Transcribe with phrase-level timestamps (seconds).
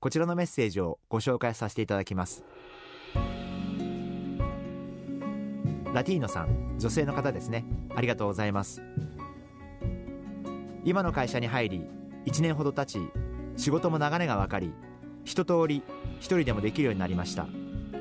[0.00, 2.44] こちらのメッセージをご紹介させていただきます。
[5.92, 7.64] ラティーノさん女性の方ですね。
[7.94, 8.82] ありがとうございます。
[10.84, 11.86] 今の会社に入り
[12.26, 12.98] 1年ほど経ち
[13.56, 14.72] 仕事も流れが分かり
[15.24, 15.82] 一通り
[16.18, 17.46] 一人でもできるようになりました。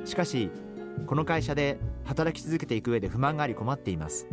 [0.03, 0.51] しかし
[1.07, 4.27] この会社で働き続けていく上で不満があり困っています。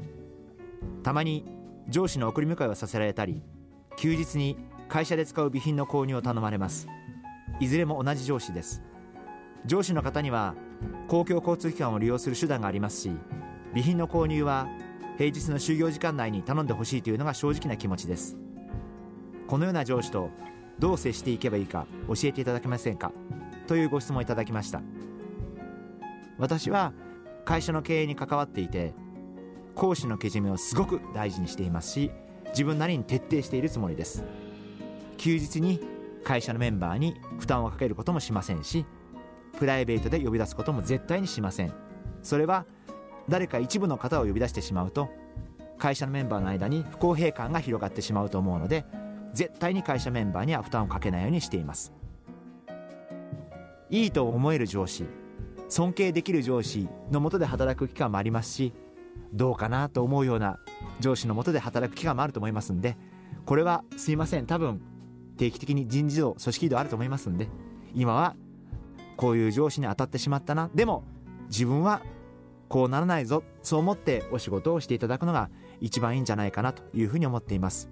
[1.02, 1.44] たまに
[1.88, 3.42] 上司の送り迎えをさせられたり
[3.96, 4.56] 休日に
[4.88, 6.88] 会社で使う備品の購入を頼まれます。
[7.62, 8.82] いずれも同じ上司です。
[9.64, 10.56] 上司の方には
[11.06, 13.12] 公共交通機関を利用する手段がありますし
[13.68, 14.66] 備品の購入は
[15.16, 18.36] 平日の就業時間内に頼んでほしいというのが正直な気持ちです。
[19.46, 20.30] このような上司と
[20.80, 23.12] どう接していけばいいか教えていただけませんか？
[23.68, 24.82] というご質問いただきました。
[26.38, 26.92] 私は
[27.44, 28.92] 会社の経営に関わっていて
[29.76, 32.10] 講師のけじめをすごく大事にしていますし
[32.48, 34.24] 自分なりに徹底しているつもりです。
[35.16, 35.78] 休日に
[36.24, 38.86] 会社のメンバーに負担をかけることもしませんし
[39.58, 41.72] プライベートで呼び出すことも絶対にしません。
[42.22, 42.64] それは
[43.28, 45.10] 誰か一部の方を呼び出してしまうと
[45.78, 48.84] 会社のメンバーの間に不公平感が広がってしまうと思うので
[49.32, 51.92] 絶対に会社メンバーには負担をかけないようにしています。
[53.90, 55.04] いいと思える上司
[55.68, 58.72] 尊敬できる上司のもとで働く期間もありますし
[59.32, 60.58] どうかなと思うような
[61.00, 62.96] 上司のもとで働く期間もあると思いますんで
[63.44, 64.46] これはすいません。
[64.46, 64.80] 多分
[65.42, 67.48] 定期的に人事度組織移動あると思いますんで
[67.94, 68.36] 今は
[69.16, 70.70] こういう上司に当たってしまったな。
[70.74, 71.04] でも
[71.48, 72.00] 自分は
[72.68, 73.42] こうならないぞ。
[73.62, 75.50] そう思ってお仕事をしていただくのが
[75.80, 77.90] 一番いいんじゃないかなというふうに思っています。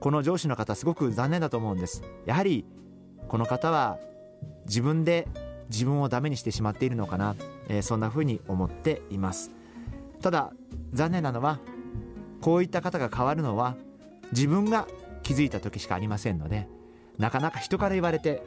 [0.00, 2.02] この上司の方すごく残念だと思うんです。
[2.24, 2.64] やはり
[3.28, 3.98] この方は
[4.66, 5.28] 自分で
[5.70, 7.36] 自分をダメにしてしまっているのかな、
[7.68, 9.52] えー、そんなふうに思っています。
[10.20, 10.52] ただ
[10.92, 11.60] 残念なのは
[12.40, 13.76] こういった方が変わるのは
[14.32, 14.88] 自分が
[15.26, 16.68] 気づいた時しかありませんので
[17.18, 18.44] なかなか人から言われて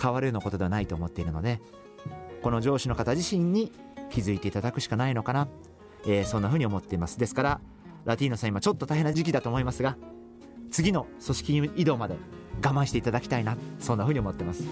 [0.00, 1.60] 変わるようなことではないと思っているので
[2.42, 3.72] この上司の方自身に
[4.08, 5.48] 気づいていただくしかないのかな、
[6.06, 7.18] えー、そんなふうに思っています。
[7.18, 7.60] ですから
[8.04, 9.96] ラティーノさん今ちょっと大変な時期だと思いますが
[10.70, 12.14] 次の組織移動まで
[12.64, 14.62] 我慢していただきたいなそんなふうに思ってます。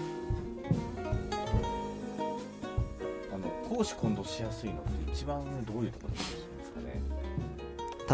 [3.33, 7.20] あの公私混同しやすいのって一番どういうところですかね。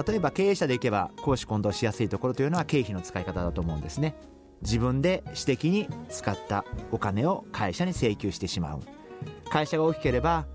[0.05, 4.15] 例えば経営者でいけば公私混同しやすいところというのは経費の使い方だと思うんですね。
[4.61, 8.81] 自分で私的に使ったお金を会社に請求してしまう。
[9.49, 10.45] 会社が大きければ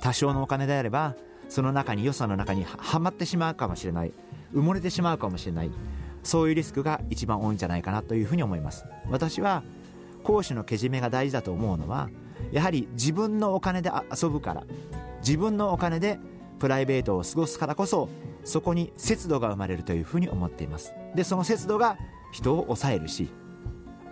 [0.00, 1.14] 多少のお金であれば
[1.48, 4.12] その中に予算の中にはまってしまうかもしれない。
[4.52, 5.70] 埋もれてしまうかもしれない。
[6.22, 8.84] そういうリスクが一番多いんじゃないかなというふうに思います。
[9.08, 9.62] 私は
[10.24, 12.10] 講師のけじめが大事だと思うのは
[12.52, 14.64] やはり自分のお金で遊ぶから
[15.20, 16.18] 自分のお金で
[16.58, 18.10] プライベートを過ごすからこそ
[18.44, 20.94] そこに節度が生まれるというふうに思っています。
[21.14, 21.96] でその節度が
[22.32, 23.30] 人を抑えるし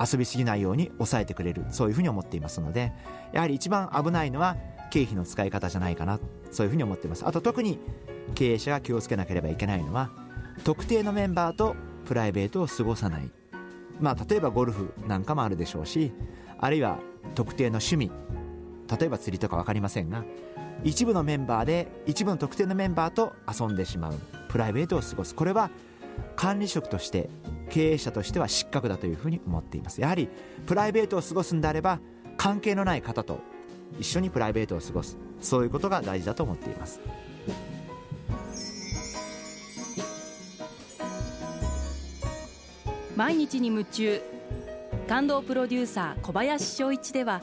[0.01, 2.93] 遊びすぎないように抑えてくれるそういうふうに思っていますので
[3.33, 4.57] やはり一番危ないのは
[4.91, 6.19] 経費の使い方じゃないかな
[6.51, 7.27] そういうふうに思っています。
[7.27, 7.79] あと特に
[8.35, 10.11] 経営者が気をつけなければいけないのは
[10.65, 13.31] 特定のメンバーとプライベートを過ごさない。
[14.01, 16.13] まあ例えばゴルフなんかもあるでしょうし
[16.59, 16.99] あるいは
[17.35, 18.13] 特定の趣味
[18.91, 20.25] 例えば釣りとか分かりませんが
[20.85, 24.15] 一部のメンバーで一部の特定のメンバーと遊んでしまう
[24.49, 25.35] プライベートを過ごす。
[25.35, 25.71] これは
[26.37, 27.29] 管理職として
[27.71, 30.01] 経営者としては失格だというふうに思っています。
[30.01, 30.29] やはり
[30.67, 32.01] プライベートを過ごすんであれば
[32.37, 33.41] 関係のない方と
[33.99, 35.19] 一緒にプライベートを過ごす。
[35.41, 37.01] そういうことが大事だと思っています。
[43.17, 44.23] 毎日に夢中。
[45.09, 47.43] 感動プロデューサー小林翔一では